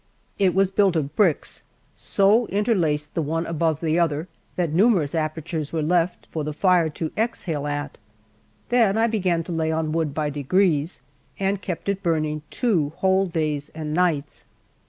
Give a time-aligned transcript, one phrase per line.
[0.39, 1.61] It was built of bricks,
[1.93, 6.89] so interlaced, the one above the other, that numerous apertures were left for the fire
[6.89, 7.99] to exhale at.
[8.69, 11.01] Then I began to lay on wood by degrees,
[11.37, 14.43] and kept it burning two whole days and nights.